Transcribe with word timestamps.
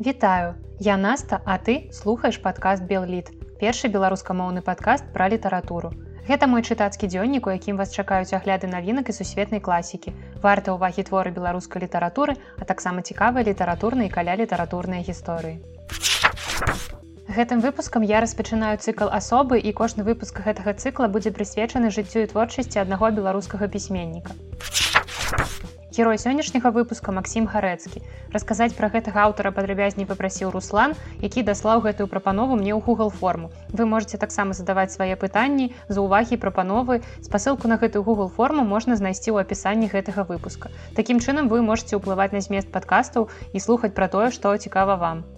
Вітаю, 0.00 0.54
я 0.78 0.96
Наста, 0.96 1.42
а 1.44 1.58
ты 1.58 1.92
слухаеш 1.92 2.40
падкаст 2.40 2.84
Белліт, 2.88 3.26
першы 3.60 3.88
беларускамоўны 3.92 4.62
падкаст 4.64 5.04
пра 5.12 5.28
літаратуру. 5.28 5.90
Гэта 6.24 6.48
мой 6.48 6.64
чытацкі 6.64 7.04
дзённік, 7.04 7.44
у 7.44 7.52
якім 7.52 7.76
вас 7.76 7.92
чакаюць 7.92 8.32
агляды 8.32 8.64
навінак 8.64 9.12
і 9.12 9.12
сусветнай 9.12 9.60
класікі. 9.60 10.16
Варта 10.40 10.72
ўвагі 10.72 11.04
творы 11.04 11.36
беларускай 11.36 11.84
літаратуры, 11.84 12.40
а 12.56 12.64
таксама 12.64 13.04
цікавыя 13.04 13.44
літаратурныя 13.44 14.08
і 14.08 14.14
каля 14.16 14.40
літаратурныя 14.40 15.04
гісторыі. 15.04 15.60
Гэтым 17.28 17.60
выпускам 17.60 18.00
я 18.00 18.24
распачынаю 18.24 18.80
цыкл 18.80 19.12
асобы 19.12 19.60
і 19.60 19.76
кожны 19.76 20.00
выпуск 20.08 20.40
гэтага 20.40 20.80
цыкла 20.80 21.12
будзе 21.12 21.28
прысвечаны 21.28 21.92
жыццю 21.92 22.24
і 22.24 22.32
творчасці 22.32 22.80
аднаго 22.80 23.12
беларускага 23.12 23.68
пісьменніка. 23.68 24.32
Герой 26.00 26.16
сённяшняга 26.16 26.70
выпуска 26.72 27.12
Масім 27.12 27.44
гарэцкі. 27.44 28.00
Расказаць 28.32 28.72
пра 28.72 28.88
гэтага 28.88 29.20
аўтара 29.28 29.50
падрабязней 29.52 30.06
папрасіў 30.08 30.48
Руслан, 30.54 30.94
які 31.20 31.42
даслаў 31.44 31.82
гэтую 31.84 32.06
прапанову 32.08 32.56
мне 32.56 32.72
ў 32.72 32.80
Google 32.86 33.12
форму. 33.12 33.50
Вы 33.68 33.84
можете 33.84 34.16
таксама 34.22 34.56
задаваць 34.56 34.94
свае 34.96 35.12
пытанні 35.20 35.66
за 35.92 36.00
увагі 36.00 36.40
прапановы. 36.40 37.04
Спасылку 37.20 37.68
на 37.68 37.76
гэтую 37.76 38.00
Google 38.06 38.32
форму 38.32 38.64
можна 38.64 38.96
знайсці 38.96 39.28
ў 39.36 39.44
апісанні 39.44 39.92
гэтага 39.92 40.24
выпуска. 40.24 40.72
Такім 40.96 41.20
чынам 41.20 41.52
вы 41.52 41.60
можете 41.60 42.00
ўплываць 42.00 42.32
на 42.32 42.40
змест 42.40 42.72
падкастаў 42.72 43.28
і 43.52 43.60
слухаць 43.60 43.92
пра 43.92 44.08
тое, 44.08 44.32
што 44.32 44.56
цікава 44.56 44.96
вам. 44.96 45.28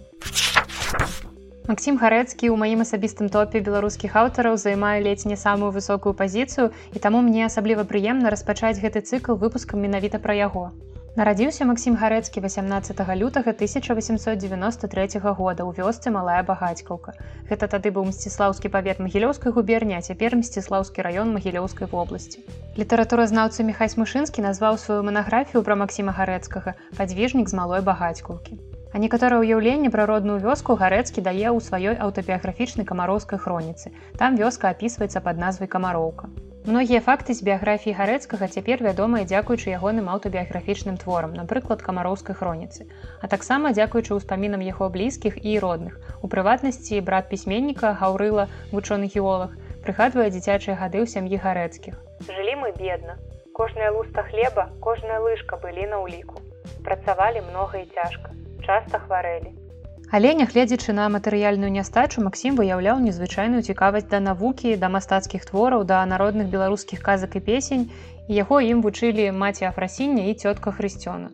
Максім 1.70 1.94
гарэцкі 1.98 2.50
ў 2.50 2.58
маім 2.58 2.80
асабістым 2.82 3.28
топе 3.30 3.60
беларускіх 3.66 4.16
аўтараў 4.18 4.56
займае 4.58 4.98
ледзь 5.02 5.28
не 5.30 5.36
самую 5.38 5.70
высокую 5.70 6.10
пазіцыю 6.18 6.74
і 6.90 7.02
таму 7.04 7.22
мне 7.22 7.46
асабліва 7.46 7.86
прыемна 7.86 8.32
распачаць 8.34 8.82
гэты 8.82 9.02
цыкл 9.06 9.38
выпускам 9.38 9.78
менавіта 9.78 10.18
пра 10.24 10.34
яго. 10.34 10.64
Нарадзіўся 11.14 11.68
Максім 11.68 11.94
гарэцкі 12.00 12.42
18 12.42 13.04
лютага 13.22 13.54
1893 13.54 15.22
года 15.22 15.62
ў 15.62 15.70
вёсцы 15.78 16.10
малая 16.10 16.42
багацькаўка. 16.42 17.14
Гэта 17.46 17.70
тады 17.70 17.94
быў 17.94 18.10
мсціслаўскі 18.10 18.66
павет 18.66 18.98
магілёўскай 18.98 19.54
губерні, 19.54 20.00
а 20.00 20.02
цяпер 20.02 20.34
мсціслаўскі 20.42 21.06
раён 21.06 21.30
магілёўскай 21.30 21.86
вобласці. 21.94 22.42
Літаратуразнаўца 22.74 23.62
Михась 23.62 23.94
Мышынскі 24.00 24.42
назваў 24.42 24.82
сваю 24.82 25.06
манаграфію 25.06 25.62
пра 25.62 25.78
Масіма 25.78 26.10
гарэцкага 26.10 26.74
падвіжнік 26.98 27.46
з 27.46 27.54
малой 27.54 27.86
багацькаўкі. 27.86 28.71
А 28.92 29.00
некаторае 29.00 29.40
ўяўленне 29.40 29.88
пра 29.88 30.04
родную 30.04 30.36
вёску 30.44 30.76
гарэцкі 30.76 31.24
дае 31.24 31.48
ў 31.48 31.64
сваёй 31.64 31.96
аўтабіяграфічнай 31.96 32.84
камароўскай 32.84 33.40
хроніцы. 33.40 33.92
Там 34.20 34.36
вёска 34.36 34.68
апісваецца 34.68 35.24
пад 35.24 35.40
назвай 35.40 35.68
камароўка. 35.74 36.28
Многія 36.68 37.00
факты 37.00 37.32
з 37.34 37.42
біяграфіі 37.46 37.96
гарэцкага 37.96 38.46
цяпер 38.52 38.84
вядомыя 38.84 39.24
дзякуючы 39.24 39.72
ягоным 39.72 40.12
аўтабіяграфічным 40.12 41.00
творам, 41.00 41.32
напрыклад 41.40 41.80
камароўскай 41.82 42.36
хроніцы. 42.36 42.84
А 43.24 43.32
таксама 43.32 43.72
дзякуючы 43.72 44.12
ўспамінам 44.20 44.60
яго 44.60 44.92
блізкіх 44.92 45.40
і 45.40 45.56
родных. 45.64 45.96
У 46.20 46.28
прыватнасці 46.28 47.00
брат 47.00 47.32
пісьменніка 47.32 47.96
гаўрыла 47.96 48.46
вучоны 48.76 49.08
геолог 49.08 49.56
прыгадвае 49.88 50.28
дзіцячыя 50.36 50.76
гады 50.76 51.00
ў 51.00 51.08
сям'і 51.08 51.40
гарэцкіх. 51.40 51.96
Жылі 52.28 52.60
мы 52.60 52.76
бедна. 52.76 53.16
Кожная 53.56 53.90
луста 53.96 54.28
хлеба, 54.28 54.68
кожная 54.84 55.18
лыжка 55.24 55.56
былі 55.64 55.88
на 55.88 56.04
ўліку. 56.04 56.44
Працавалі 56.84 57.42
многа 57.48 57.80
і 57.80 57.88
цяжка 57.96 58.36
часта 58.66 59.02
хварэлі. 59.02 59.52
Але 60.12 60.34
нягледзячы 60.36 60.92
на 60.92 61.08
матэрыяльную 61.12 61.70
нястачу 61.72 62.22
Масім 62.24 62.56
выяўляў 62.60 63.00
незвычайную 63.04 63.62
цікавасць 63.62 64.10
да 64.10 64.20
навукі, 64.20 64.76
да 64.76 64.92
мастацкіх 64.96 65.46
твораў, 65.48 65.84
да 65.88 66.04
народных 66.04 66.52
беларускіх 66.52 67.00
казак 67.00 67.36
і 67.40 67.40
песень, 67.46 67.88
і 68.28 68.36
яго 68.36 68.60
ім 68.60 68.82
вучылі 68.84 69.30
маці 69.32 69.64
афрасіння 69.72 70.28
і 70.28 70.36
цётка 70.36 70.74
хрысцёна. 70.76 71.32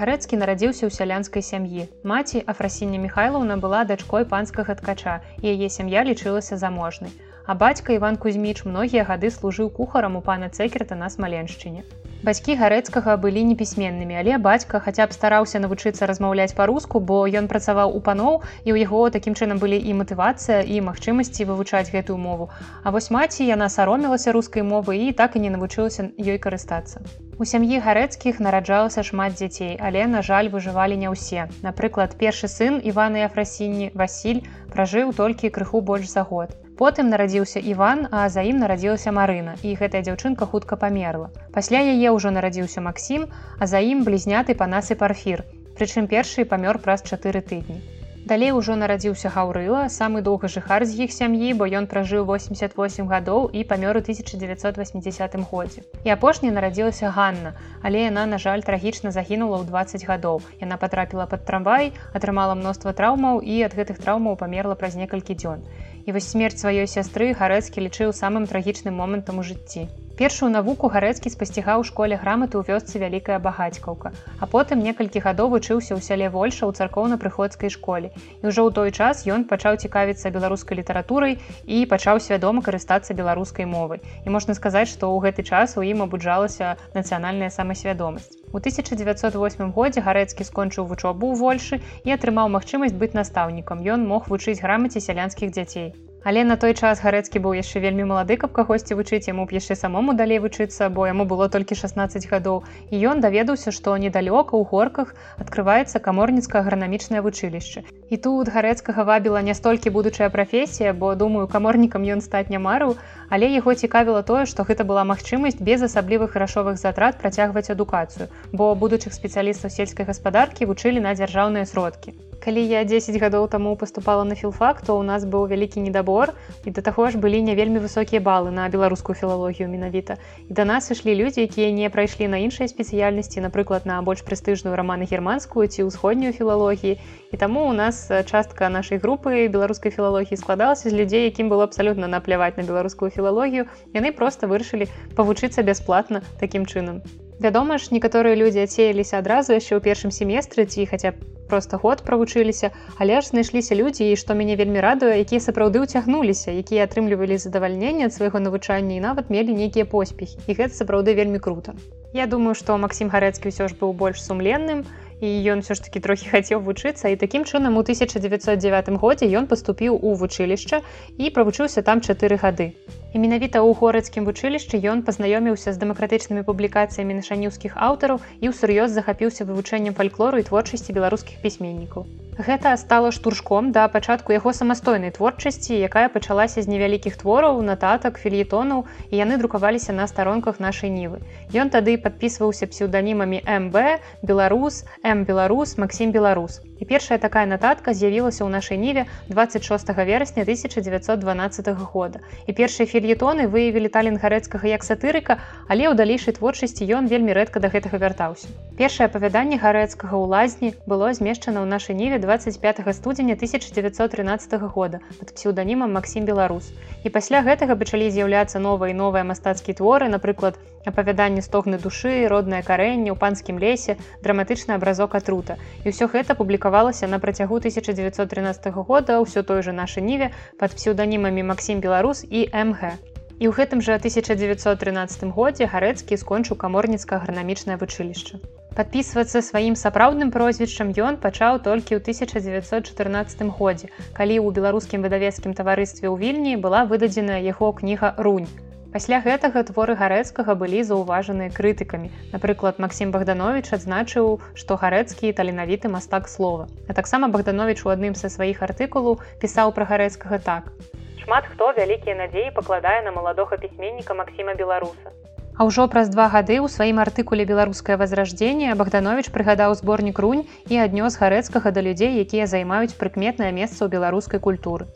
Гарэцкі 0.00 0.38
нарадзіўся 0.40 0.86
ў 0.86 0.90
сялянскай 0.96 1.42
сям'і. 1.42 1.90
Маці 2.10 2.40
Афрасіння 2.52 3.00
Михайлаўна 3.02 3.58
была 3.64 3.82
дачкой 3.84 4.24
панскага 4.30 4.78
ткача, 4.78 5.20
і 5.42 5.50
яе 5.50 5.68
сям'я 5.68 6.06
лічылася 6.06 6.56
заможнай. 6.56 7.10
А 7.44 7.58
бацька 7.62 7.98
Іван 7.98 8.16
Кузьміч 8.16 8.62
многія 8.64 9.02
гады 9.10 9.34
служыў 9.34 9.74
кухарам 9.74 10.16
у 10.16 10.22
пана 10.22 10.48
Цэкерта 10.48 10.94
на 10.94 11.10
смаленшчыне. 11.10 11.82
Бацькі 12.20 12.54
гарэцкага 12.60 13.14
былі 13.16 13.40
непісьменнымі, 13.48 14.12
але 14.20 14.36
бацька 14.44 14.76
хаця 14.84 15.06
б 15.08 15.16
стараўся 15.16 15.56
навучыцца 15.64 16.04
размаўляць 16.04 16.52
па-руску, 16.58 17.00
бо 17.00 17.24
ён 17.24 17.48
працаваў 17.48 17.96
у 17.96 18.00
паноў 18.04 18.44
і 18.68 18.76
ў 18.76 18.84
яго 18.84 19.08
такім 19.14 19.32
чынам 19.32 19.56
былі 19.62 19.80
і 19.80 19.96
матывацыя 20.02 20.60
і 20.60 20.84
магчымасці 20.84 21.48
вывучаць 21.48 21.88
гэтую 21.88 22.20
мову. 22.20 22.52
А 22.84 22.92
вось 22.92 23.08
маці 23.08 23.48
яна 23.48 23.72
саромілася 23.72 24.36
рускай 24.36 24.60
мовы 24.60 25.00
і 25.08 25.16
так 25.16 25.40
і 25.40 25.44
не 25.48 25.56
навучылася 25.56 26.12
ёй 26.20 26.36
карыстацца. 26.36 27.00
У 27.40 27.48
сям'і 27.48 27.80
гарэцкіх 27.88 28.44
нараджалася 28.44 29.00
шмат 29.00 29.40
дзяцей, 29.40 29.80
але, 29.80 30.04
на 30.04 30.20
жаль, 30.20 30.52
выжывалі 30.52 31.00
не 31.00 31.08
ўсе. 31.08 31.48
Напрыклад, 31.64 32.20
першы 32.20 32.52
сын 32.52 32.82
Іваны 32.84 33.24
Афрасіні 33.24 33.92
Васіль 33.96 34.44
пражыў 34.68 35.16
толькі 35.16 35.48
крыху 35.48 35.80
больш 35.80 36.12
за 36.12 36.28
год. 36.28 36.59
Потым 36.80 37.10
нарадзіўся 37.12 37.60
Іван, 37.60 38.06
а 38.10 38.20
за 38.32 38.40
ім 38.50 38.56
нарадзілася 38.64 39.12
Марына 39.12 39.52
і 39.60 39.74
гэтая 39.80 40.00
дзяўчынка 40.06 40.48
хутка 40.48 40.80
памерла. 40.80 41.28
Пасля 41.52 41.84
яе 41.84 42.08
ўжо 42.16 42.32
нарадзіўся 42.32 42.80
Масім, 42.80 43.28
а 43.60 43.68
за 43.68 43.84
ім 43.84 44.00
блізняты 44.08 44.56
панасы 44.56 44.96
парфір. 44.96 45.44
Прычым 45.76 46.08
першы 46.08 46.48
памёр 46.48 46.80
праз 46.80 47.04
чатыры 47.04 47.44
тыдні. 47.44 47.82
Далей 48.30 48.52
ужо 48.52 48.76
нарадзіўся 48.80 49.28
гаўрыла, 49.34 49.88
самы 49.92 50.20
доўга 50.24 50.48
жыхар 50.54 50.84
з 50.88 51.04
іх 51.04 51.12
сям'і, 51.12 51.52
бо 51.60 51.68
ён 51.68 51.88
пражыў 51.90 52.24
88 52.28 53.08
гадоў 53.12 53.48
і 53.52 53.64
памёр 53.64 54.00
у 54.00 54.02
1980 54.04 55.36
годзе. 55.52 55.84
І 56.04 56.12
апошняя 56.16 56.52
нарадзілася 56.52 57.12
Ганна, 57.16 57.52
але 57.82 58.04
яна, 58.08 58.24
на 58.24 58.38
жаль, 58.38 58.64
трагічна 58.64 59.10
загінула 59.10 59.60
ў 59.60 59.68
20 59.68 60.08
гадоў. 60.08 60.40
Яна 60.60 60.76
патрапіла 60.76 61.26
пад 61.26 61.44
трамвай, 61.44 61.92
атрымала 62.12 62.54
мноства 62.54 62.92
траўмаў 62.92 63.40
і 63.40 63.60
ад 63.68 63.76
гэтых 63.76 64.00
траўмаў 64.04 64.36
памерла 64.36 64.76
праз 64.76 65.00
некалькі 65.00 65.34
дзён. 65.34 65.64
І 66.10 66.12
вось 66.12 66.26
смерць 66.34 66.58
сваёй 66.58 66.88
сястры 66.90 67.26
гарэцкі 67.38 67.84
лічыў 67.86 68.10
самым 68.20 68.50
трагічным 68.50 68.98
момантам 68.98 69.38
у 69.38 69.44
жыцці. 69.46 69.86
Першую 70.20 70.50
навуку 70.52 70.88
гарэцкі 70.92 71.30
спасцігаў 71.32 71.80
у 71.80 71.84
школе 71.88 72.16
граматы 72.22 72.58
ў 72.60 72.68
вёсцы 72.68 73.00
вялікая 73.00 73.38
багацькаўка, 73.44 74.10
а 74.36 74.48
потым 74.54 74.82
некалькі 74.84 75.22
гадоў 75.26 75.48
вучыўся 75.54 75.96
ў 75.96 76.04
сяле 76.04 76.28
Вольша 76.34 76.68
ў 76.68 76.76
царкоўна-прыходскай 76.76 77.72
школе. 77.72 78.10
І 78.44 78.52
ўжо 78.52 78.68
ў 78.68 78.70
той 78.76 78.92
час 78.92 79.24
ён 79.24 79.46
пачаў 79.48 79.80
цікавіцца 79.80 80.28
беларускай 80.34 80.76
літаратурай 80.76 81.38
і 81.64 81.80
пачаў 81.88 82.20
свядома 82.20 82.60
карыстацца 82.60 83.16
беларускай 83.16 83.64
мовай. 83.64 84.04
І 84.28 84.36
можна 84.36 84.52
сказаць, 84.60 84.92
што 84.92 85.08
ў 85.08 85.24
гэты 85.24 85.40
час 85.40 85.80
у 85.80 85.86
ім 85.88 86.04
абуджалася 86.04 86.76
нацыянальная 86.92 87.48
самасвядомасць. 87.48 88.36
У 88.52 88.60
1908 88.60 89.72
годзе 89.72 90.04
гарэцкі 90.04 90.44
скончыў 90.44 90.84
вучобу 90.92 91.32
ў 91.32 91.40
Вольшы 91.40 91.80
і 92.04 92.12
атрымаў 92.12 92.52
магчымасць 92.60 92.92
быць 92.92 93.16
настаўнікам. 93.16 93.80
Ён 93.88 94.04
мог 94.04 94.28
вучыць 94.28 94.60
грамаце 94.60 95.00
сялянскіх 95.00 95.56
дзяцей. 95.56 96.09
Але 96.22 96.44
на 96.44 96.56
той 96.60 96.74
час 96.76 97.00
гарэцкі 97.00 97.40
быў 97.40 97.54
яшчэ 97.56 97.80
вельмі 97.80 98.04
малады, 98.04 98.36
каб 98.36 98.52
кагосьці 98.52 98.96
вучыць 98.98 99.24
яму 99.28 99.46
б 99.48 99.56
яшчэ 99.56 99.76
самому 99.82 100.12
далей 100.12 100.38
вучыцца, 100.44 100.88
бо 100.92 101.06
яму 101.08 101.24
было 101.24 101.48
толькі 101.48 101.78
16 101.80 102.28
гадоў. 102.28 102.60
І 102.92 103.00
ён 103.12 103.24
даведаўся, 103.24 103.72
што 103.72 103.96
недалёка 103.96 104.52
ў 104.52 104.68
горках 104.68 105.14
адкрываецца 105.40 106.04
каморніцкае 106.04 106.60
агранамічнае 106.60 107.24
вучылішча. 107.24 107.88
І 108.12 108.20
тут 108.20 108.52
гарэцкага 108.52 109.08
вабіла 109.08 109.40
не 109.40 109.56
столькі 109.56 109.96
будучая 109.96 110.28
прафесія, 110.28 110.92
бо 110.92 111.14
думаю, 111.16 111.48
каморнікам 111.48 112.04
ён 112.04 112.20
стаць 112.20 112.52
не 112.52 112.60
марыў, 112.60 112.96
але 113.32 113.48
яго 113.48 113.74
цікавіла 113.74 114.20
тое, 114.20 114.44
што 114.44 114.68
гэта 114.68 114.84
была 114.84 115.08
магчымасць 115.08 115.56
без 115.56 115.80
асаблівых 115.88 116.36
грашовых 116.36 116.76
затрат 116.76 117.16
працягваць 117.16 117.70
адукацыю, 117.72 118.28
бо 118.52 118.74
будучых 118.74 119.16
спецыялістаў 119.16 119.72
сельскай 119.72 120.04
гаспадаркі 120.04 120.68
вучылі 120.68 121.00
на 121.00 121.16
дзяржаўныя 121.16 121.64
сродкі 121.64 122.12
калі 122.40 122.64
я 122.64 122.84
10 122.84 123.16
гадоў 123.20 123.46
таму 123.52 123.76
паступала 123.76 124.24
на 124.24 124.34
філфак 124.34 124.80
то 124.80 124.96
у 124.98 125.02
нас 125.04 125.24
быў 125.24 125.46
вялікі 125.46 125.84
недабор 125.84 126.32
і 126.64 126.72
да 126.72 126.80
таго 126.80 127.10
ж 127.12 127.20
былі 127.20 127.42
не 127.44 127.54
вельмі 127.54 127.84
высокія 127.84 128.20
балы 128.24 128.50
на 128.50 128.68
беларускую 128.68 129.14
філалогію 129.14 129.68
менавіта. 129.68 130.16
І 130.48 130.56
да 130.56 130.64
нас 130.64 130.90
ішлі 130.90 131.14
людзі 131.14 131.44
якія 131.44 131.70
не 131.70 131.90
прайшлі 131.90 132.28
на 132.28 132.40
іншай 132.40 132.72
спецыяльнасці 132.72 133.44
напрыклад 133.44 133.84
на 133.84 134.00
больш 134.02 134.24
прэстыжную 134.24 134.74
раманы 134.74 135.04
германскую 135.04 135.68
ці 135.68 135.86
ўсходнюю 135.92 136.32
філалогіі 136.32 136.98
і 137.32 137.36
таму 137.36 137.68
у 137.68 137.72
нас 137.72 138.08
частка 138.26 138.68
нашай 138.68 138.98
групы 138.98 139.48
беларускай 139.48 139.92
філалогіі 139.92 140.40
складалася 140.40 140.90
з 140.90 140.96
людзей 140.96 141.28
якім 141.28 141.52
было 141.52 141.68
абсалютна 141.68 142.08
напляваць 142.08 142.56
на 142.56 142.64
беларускую 142.64 143.10
філалогію. 143.10 143.68
Яны 143.92 144.12
просто 144.12 144.48
вырашылі 144.48 144.88
павучыцца 145.14 145.62
бясплатна 145.62 146.24
такім 146.40 146.64
чынам 146.64 147.04
Вядома 147.40 147.78
ж, 147.80 147.88
некаторыя 147.96 148.36
людзі 148.36 148.68
адсеяліся 148.68 149.16
адразу 149.16 149.56
яшчэ 149.56 149.72
ў 149.72 149.80
першым 149.80 150.12
семестры 150.12 150.68
ці 150.68 150.84
хаця 150.84 151.16
проста 151.48 151.80
год 151.80 152.04
правучыліся, 152.04 152.68
але 153.00 153.16
ж 153.24 153.32
знайшліся 153.32 153.72
людзі 153.74 154.12
і 154.12 154.18
што 154.20 154.36
мяне 154.36 154.60
вельмі 154.60 154.84
радуе, 154.84 155.16
якія 155.24 155.40
сапраўды 155.40 155.80
ўцягнуліся, 155.80 156.52
якія 156.52 156.84
атрымлівалі 156.84 157.40
задавальненне 157.40 158.06
ад 158.06 158.12
свайго 158.12 158.44
навучання 158.44 159.00
і 159.00 159.04
нават 159.08 159.32
мелі 159.32 159.56
нейкія 159.56 159.88
поспехі. 159.88 160.36
І 160.44 160.52
гэта 160.52 160.76
сапраўды 160.76 161.16
вельмі 161.16 161.40
круто. 161.40 161.72
Я 162.12 162.28
думаю, 162.28 162.52
што 162.52 162.76
Масім 162.76 163.08
гарэцкі 163.08 163.48
ўсё 163.48 163.72
ж 163.72 163.74
быў 163.80 163.96
больш 163.96 164.20
сумленным 164.20 164.84
і 165.20 165.28
ён 165.52 165.60
все 165.60 165.74
ж 165.74 165.84
таки 165.84 166.00
трохі 166.00 166.32
хацеў 166.32 166.64
вучыцца 166.64 167.12
і 167.12 167.16
такім 167.20 167.44
чынам 167.44 167.76
у 167.76 167.84
1909 167.84 168.88
годзе 169.04 169.28
ён 169.28 169.46
паступіў 169.46 170.00
у 170.00 170.14
вучылішча 170.16 170.80
і 171.18 171.30
правучыўся 171.30 171.84
там 171.84 172.00
чатыры 172.00 172.40
гады. 172.40 172.72
І 173.12 173.18
менавіта 173.18 173.60
ў 173.60 173.74
горадскім 173.74 174.24
вучылішчы 174.24 174.80
ён 174.80 175.02
пазнаёміўся 175.02 175.74
з 175.74 175.80
дэмакратычнымі 175.82 176.46
публікацыямі 176.48 177.18
нашаніўскіх 177.20 177.76
аўтараў 177.76 178.22
і 178.40 178.54
ўсур'ёз 178.54 178.96
захапіўся 178.96 179.44
вывучэннем 179.44 179.98
фальклору 179.98 180.38
і 180.38 180.46
творчасці 180.46 180.96
беларускіх 180.96 181.42
пісьменнікаў. 181.42 182.06
Гэта 182.40 182.76
стала 182.80 183.10
штуршком 183.12 183.72
да 183.72 183.88
пачатку 183.88 184.32
яго 184.32 184.52
самастойнай 184.56 185.10
творчасці, 185.10 185.74
якая 185.74 186.08
пачалася 186.08 186.62
з 186.62 186.70
невялікіх 186.72 187.18
твораў, 187.20 187.60
нататак, 187.60 188.16
філетонаў 188.22 188.86
і 189.10 189.14
яны 189.20 189.36
друкаваліся 189.36 189.92
на 189.92 190.06
старонках 190.06 190.60
нашай 190.60 190.88
нівы. 190.94 191.20
Ён 191.52 191.68
тады 191.68 191.98
падпісваўся 191.98 192.70
псеўданімамі 192.70 193.42
МБ, 193.44 193.76
беларус, 194.22 194.86
М 195.10 195.24
беларус, 195.24 195.78
Масім 195.78 196.12
беларус. 196.12 196.60
І 196.78 196.84
першая 196.84 197.18
такая 197.18 197.42
нататка 197.44 197.92
з'явілася 197.92 198.46
ў 198.46 198.50
нашай 198.54 198.78
ніве 198.78 199.04
26 199.28 199.90
верасня 200.06 200.46
1912 200.46 201.68
года. 201.92 202.20
І 202.46 202.54
першыя 202.54 202.86
фільетоны 202.86 203.50
выявілі 203.50 203.90
талент 203.90 204.22
гарэцкага 204.22 204.70
як 204.70 204.86
сатырыка, 204.86 205.42
але 205.66 205.90
ў 205.90 205.98
далейшай 205.98 206.38
творчасці 206.38 206.86
ён 206.86 207.10
вельмі 207.10 207.34
рэдка 207.34 207.58
да 207.58 207.74
гэтага 207.74 207.98
вяртаўся. 207.98 208.46
Першае 208.78 209.10
апавяданне 209.10 209.58
гарэцкага 209.58 210.14
ў 210.14 210.24
лазні 210.30 210.70
было 210.86 211.10
змешчана 211.10 211.60
ў 211.60 211.66
нашай 211.66 211.98
ніве 211.98 212.22
25 212.22 212.86
студзеня 212.94 213.34
1913 213.34 214.62
года 214.70 215.02
пад 215.18 215.34
псеўданімам 215.34 215.90
Масім 215.90 216.22
беларус. 216.24 216.70
І 217.02 217.10
пасля 217.10 217.42
гэтага 217.42 217.74
пачалі 217.74 218.14
з'яўляцца 218.14 218.62
новыя 218.62 218.94
новыя 218.94 219.26
мастацкія 219.26 219.74
творы, 219.74 220.06
напрыклад, 220.06 220.54
апавяданне 220.86 221.42
стогны 221.42 221.82
душы, 221.82 222.24
роднае 222.30 222.62
карэнне 222.62 223.10
ў 223.12 223.18
панскім 223.18 223.58
лесе, 223.58 223.98
драматычны 224.22 224.78
абразок 225.00 225.14
атрута. 225.14 225.56
І 225.84 225.90
ўсё 225.90 226.12
гэта 226.12 226.36
публікавала 226.36 226.60
публікавалася 226.60 227.06
на 227.08 227.18
працягу 227.18 227.56
1913 227.56 228.72
года 228.74 229.20
ўсё 229.20 229.42
той 229.42 229.62
же 229.62 229.72
наша 229.72 230.00
ніве 230.00 230.30
под 230.58 230.76
псеўданімамі 230.76 231.42
Масім 231.42 231.80
беларус 231.80 232.24
і 232.28 232.48
МГ. 232.52 233.00
І 233.40 233.48
ў 233.48 233.52
гэтым 233.56 233.80
жа 233.80 233.96
1913 233.96 235.32
годзе 235.32 235.64
гарэцкі 235.64 236.20
скончыў 236.20 236.60
каморніцка 236.60 237.16
агранамічнае 237.16 237.80
вучылішча. 237.80 238.44
Падпісвацца 238.76 239.40
сваім 239.40 239.74
сапраўдным 239.74 240.30
прозвішчам 240.30 240.92
ён 240.92 241.16
пачаў 241.16 241.64
толькі 241.64 241.96
ў 241.96 242.00
1914 242.04 243.48
годзе, 243.56 243.88
калі 244.12 244.36
ў 244.36 244.52
беларускім 244.52 245.00
выдавецкім 245.00 245.56
таварыстве 245.56 246.12
ў 246.12 246.16
вільні 246.20 246.60
была 246.60 246.84
выдадзена 246.84 247.40
яго 247.40 247.72
кніга 247.72 248.14
рунь. 248.20 248.48
Пасля 248.90 249.20
гэтага 249.22 249.62
творы 249.62 249.94
гарэцкага 249.94 250.56
былі 250.58 250.82
заўважаныя 250.82 251.54
крытыкамі. 251.54 252.10
Напрыклад, 252.34 252.82
Масім 252.82 253.12
Богданович 253.14 253.70
адзначыў, 253.76 254.42
што 254.58 254.74
гарэцкі 254.74 255.30
таленавіты 255.30 255.86
мастак 255.86 256.26
слова. 256.26 256.66
А 256.90 256.96
таксама 256.98 257.28
Богданович 257.30 257.86
у 257.86 257.94
адным 257.94 258.18
са 258.18 258.26
сваіх 258.26 258.66
артыкулаў 258.66 259.22
пісаў 259.38 259.70
пра 259.78 259.86
гарэцкага 259.86 260.42
так. 260.42 260.74
Шмат 261.22 261.46
хто 261.54 261.70
вялікія 261.78 262.18
надзеі 262.18 262.50
пакладае 262.50 263.06
на 263.06 263.14
маладога 263.14 263.62
пісьменніка 263.62 264.18
Масіма 264.18 264.58
беларуса. 264.58 265.14
А 265.54 265.70
ўжо 265.70 265.86
праз 265.86 266.10
два 266.10 266.26
гады 266.26 266.58
ў 266.58 266.66
сваім 266.66 266.98
артыкуле 266.98 267.46
беларускае 267.46 267.94
возрождение 267.94 268.74
Богданович 268.74 269.30
прыгадаў 269.30 269.78
зборнік 269.78 270.18
рунь 270.18 270.42
і 270.66 270.82
аднёс 270.82 271.14
гарэцкага 271.14 271.70
да 271.70 271.78
людзей, 271.78 272.18
якія 272.26 272.50
займаюць 272.50 272.98
прыкметнае 272.98 273.54
месца 273.54 273.86
ў 273.86 273.88
беларускай 273.94 274.42
культуры. 274.42 274.90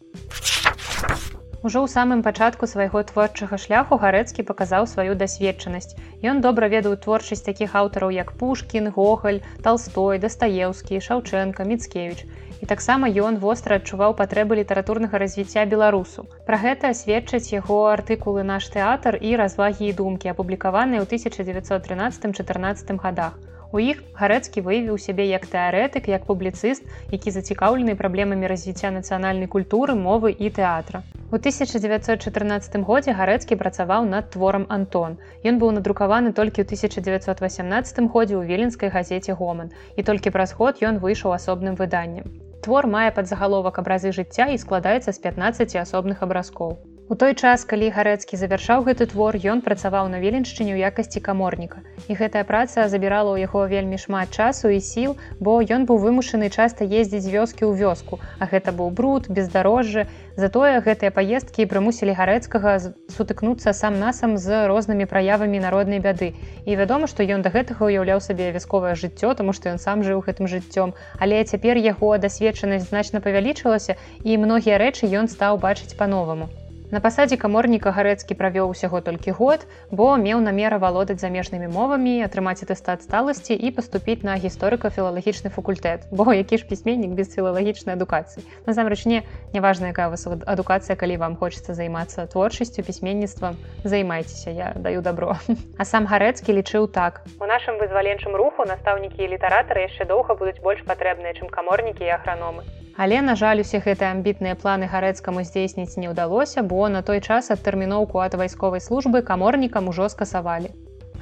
Ужо 1.69 1.81
ў 1.81 1.89
самым 1.89 2.21
пачатку 2.25 2.67
свайго 2.69 3.01
творчага 3.09 3.57
шляху 3.61 3.97
гарэцкі 4.01 4.43
паказаў 4.49 4.87
сваю 4.89 5.15
дасведчанасць. 5.21 5.95
Ён 6.31 6.43
добра 6.45 6.69
ведаў 6.75 6.97
творчасць 7.05 7.45
такіх 7.47 7.77
аўтараў 7.81 8.13
як 8.13 8.33
Пушкін, 8.43 8.91
Гогаль, 8.97 9.41
Талстой, 9.65 10.21
Дастаеўскі, 10.25 11.01
Шаўчэнка, 11.07 11.65
Міцкевіч. 11.71 12.29
І 12.61 12.69
таксама 12.73 13.09
ён 13.09 13.41
востра 13.47 13.81
адчуваў 13.81 14.13
патрэбы 14.21 14.61
літаратурнага 14.61 15.23
развіцця 15.25 15.65
беларусу. 15.73 16.27
Пра 16.45 16.61
гэта 16.67 16.93
сведчаць 16.93 17.57
яго 17.57 17.81
артыкулы 17.95 18.45
наш 18.45 18.69
тэатр 18.77 19.17
і 19.17 19.33
развагі 19.41 19.89
і 19.89 19.97
думкі, 20.05 20.35
апублікаваныя 20.37 21.01
ў 21.01 21.09
1913-14 21.17 23.01
годах. 23.01 23.41
У 23.73 23.81
іх 23.81 24.05
гарэцкі 24.21 24.69
выявіў 24.69 25.01
сябе 25.01 25.33
як 25.33 25.49
тэарэтык, 25.49 26.13
як 26.13 26.29
публіцыст, 26.29 26.85
які 27.09 27.33
зацікаўлены 27.41 27.97
праблемамі 27.97 28.53
развіцця 28.53 28.93
нацыянальнай 28.93 29.49
культуры, 29.49 29.97
мовы 29.97 30.37
і 30.37 30.53
тэатра. 30.61 31.07
У 31.35 31.37
1914 31.37 32.77
годзе 32.87 33.13
гарэцкі 33.19 33.57
працаваў 33.63 34.05
над 34.11 34.29
творам 34.35 34.67
Антон. 34.77 35.17
Ён 35.51 35.59
быў 35.59 35.73
надрукаваны 35.75 36.31
толькі 36.31 36.63
ў 36.63 36.67
1918 36.71 37.99
годзе 38.15 38.39
ў 38.39 38.47
віленскай 38.47 38.95
газеце 38.95 39.35
гоман 39.35 39.75
і 39.99 40.07
толькі 40.07 40.31
праз 40.31 40.55
год 40.55 40.79
ён 40.79 41.03
выйшаў 41.03 41.35
асобным 41.35 41.75
выданнем. 41.75 42.31
Твор 42.63 42.87
мае 42.87 43.11
падзагаловак 43.19 43.83
абразы 43.83 44.15
жыцця 44.15 44.47
і 44.55 44.63
складаецца 44.63 45.11
з 45.11 45.19
15 45.27 45.75
асобных 45.83 46.23
абразкоў. 46.23 46.79
У 47.07 47.15
той 47.21 47.35
час, 47.37 47.67
калі 47.69 47.91
гарэцкі 47.93 48.39
завяршаў 48.41 48.87
гэты 48.89 49.05
твор, 49.13 49.37
ён 49.37 49.61
працаваў 49.61 50.07
на 50.09 50.21
веленшчыне 50.25 50.73
ў 50.73 50.89
якасці 50.89 51.21
каморніка. 51.21 51.85
І 52.09 52.17
гэтая 52.17 52.49
праца 52.49 52.89
забірала 52.89 53.29
ў 53.37 53.45
яго 53.45 53.69
вельмі 53.69 54.01
шмат 54.01 54.33
часу 54.33 54.73
і 54.73 54.81
сіл, 54.81 55.13
бо 55.37 55.61
ён 55.61 55.85
быў 55.85 56.01
вымушаны 56.01 56.49
часта 56.49 56.89
ездзіць 56.89 57.29
вёскі 57.29 57.69
ў 57.69 57.77
вёску, 57.77 58.25
а 58.41 58.49
гэта 58.49 58.73
быў 58.73 58.89
бруд, 58.89 59.29
бездарожжа. 59.29 60.07
Затое 60.41 60.81
гэтыя 60.81 61.13
паездкі 61.13 61.69
прымусілі 61.69 62.17
гарэцкага 62.17 62.97
сутыкнуцца 63.13 63.77
сам 63.77 64.01
насам 64.01 64.41
з 64.41 64.65
рознымі 64.65 65.05
праявамі 65.05 65.61
народнай 65.61 66.01
бяды. 66.01 66.33
І 66.65 66.81
вядома, 66.81 67.05
што 67.05 67.21
ён 67.21 67.45
да 67.45 67.53
гэтага 67.53 67.85
ўяўляў 67.85 68.25
сабе 68.25 68.49
вясковае 68.49 68.97
жыццё, 68.97 69.37
таму 69.37 69.53
што 69.53 69.77
ён 69.77 69.77
сам 69.77 70.01
жыў 70.09 70.25
гэтым 70.25 70.49
жыццём. 70.49 70.97
Але 71.21 71.45
цяпер 71.45 71.77
яго 71.77 72.17
дасведчанасць 72.17 72.89
значна 72.89 73.21
павялічылася 73.21 74.01
і 74.25 74.41
многія 74.41 74.81
рэчы 74.81 75.05
ён 75.05 75.29
стаў 75.29 75.61
бачыць 75.61 75.93
па-новаму. 76.01 76.49
На 76.95 77.01
пасадзе 77.03 77.35
каморніка 77.43 77.91
гарэцкі 77.91 78.37
правёў 78.39 78.71
усяго 78.71 79.01
толькі 79.03 79.33
год, 79.35 79.65
бо 79.91 80.05
меў 80.25 80.39
намера 80.47 80.77
валодаць 80.79 81.19
замежнымі 81.19 81.67
мовамі, 81.67 82.13
атрымаць 82.23 82.63
атэстат 82.63 83.03
сталасці 83.03 83.57
і 83.57 83.73
паступіць 83.75 84.23
на 84.23 84.37
гісторыка-філалагічны 84.39 85.51
факультэт. 85.51 86.07
Бо 86.15 86.31
які 86.31 86.63
ж 86.63 86.69
пісьменнік 86.71 87.17
без 87.19 87.35
філалагічнай 87.35 87.99
адукацыі. 87.99 88.47
Насамрэч 88.71 89.11
не 89.11 89.19
няважна, 89.51 89.91
якая 89.91 90.07
вас 90.15 90.23
адукацыя, 90.31 90.95
калі 90.95 91.19
вам 91.19 91.35
хочацца 91.35 91.75
займацца 91.75 92.29
творчасцю 92.31 92.87
пісьменніцтвам, 92.87 93.59
займайцеся, 93.83 94.55
я 94.55 94.71
даю 94.79 95.03
добро. 95.03 95.35
А 95.83 95.83
сам 95.83 96.07
гарэцкі 96.07 96.55
лічыў 96.55 96.87
так. 96.87 97.27
У 97.43 97.51
нашым 97.51 97.83
вызваленчым 97.83 98.39
руху 98.39 98.71
настаўнікі 98.71 99.19
і 99.19 99.35
літаратары 99.35 99.91
яшчэ 99.91 100.07
доўга 100.07 100.39
будуць 100.39 100.63
больш 100.63 100.87
патрэбныя, 100.87 101.35
чым 101.35 101.51
каморнікі 101.51 102.07
і 102.07 102.15
аграномы. 102.23 102.63
Але, 102.97 103.23
на 103.23 103.35
жаль, 103.35 103.59
усе 103.59 103.83
гэтыя 103.83 104.15
амбітныя 104.15 104.55
планы 104.55 104.87
гарэцкаму 104.87 105.43
здзейсніць 105.43 105.99
не 105.99 106.07
ўдалося, 106.07 106.63
бо 106.63 106.84
на 106.89 107.03
той 107.03 107.21
час 107.21 107.51
адтэрміноўку 107.55 108.21
ад 108.27 108.35
вайсковай 108.41 108.81
службы 108.81 109.23
каморнікам 109.23 109.89
ужо 109.93 110.09
скасавалі. 110.09 110.71